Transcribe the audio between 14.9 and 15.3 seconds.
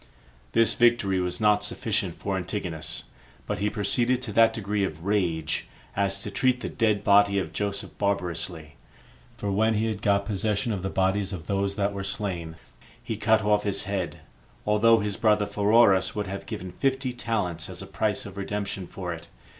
his